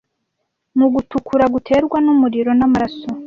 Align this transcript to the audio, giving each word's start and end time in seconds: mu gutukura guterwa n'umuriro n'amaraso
mu 0.77 0.87
gutukura 0.93 1.45
guterwa 1.53 1.97
n'umuriro 2.05 2.51
n'amaraso 2.59 3.07